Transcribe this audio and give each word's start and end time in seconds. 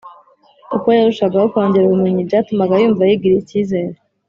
uko 0.75 0.87
yarushagaho 0.97 1.45
kongera 1.53 1.85
ubumenyi, 1.87 2.27
byatumaga 2.29 2.73
yumva 2.81 3.03
yigiriye 3.09 3.39
ikizere, 3.43 3.95